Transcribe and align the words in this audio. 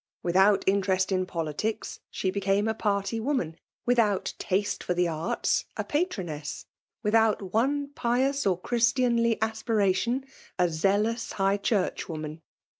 Without 0.23 0.63
interest 0.65 1.11
in 1.11 1.27
politics, 1.27 1.99
she 2.09 2.31
became 2.31 2.67
a 2.67 2.73
party 2.73 3.19
woman; 3.19 3.55
without 3.85 4.33
taste 4.39 4.83
for 4.83 4.95
the 4.95 5.07
arts, 5.07 5.65
a 5.77 5.83
patroness; 5.83 6.65
without 7.03 7.53
one 7.53 7.89
pious 7.89 8.47
or 8.47 8.59
Christianly 8.59 9.37
aspiration, 9.43 10.25
a 10.57 10.69
zealous 10.69 11.33
high 11.33 11.57
church 11.57 12.09
woman. 12.09 12.41